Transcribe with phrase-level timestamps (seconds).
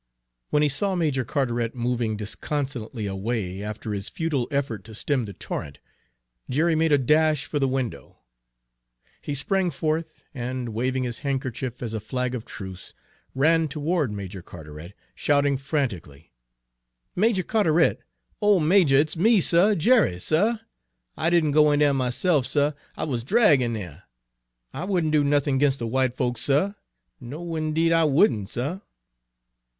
[0.49, 5.33] When he saw Major Carteret moving disconsolately away after his futile effort to stem the
[5.33, 5.77] torrent,
[6.49, 8.17] Jerry made a dash for the window.
[9.21, 12.95] He sprang forth, and, waving his handkerchief as a flag of truce,
[13.35, 16.31] ran toward Major Carteret, shouting frantically:
[17.15, 17.99] "Majah Carteret
[18.41, 18.95] O majah!
[19.01, 20.57] It's me, suh, Jerry, suh!
[21.15, 24.01] I didn' go in dere myse'f, suh I wuz drag' in dere!
[24.73, 26.73] I wouldn' do nothin' 'g'inst de w'ite folks, suh,
[27.19, 28.79] no, 'ndeed, I wouldn', suh!"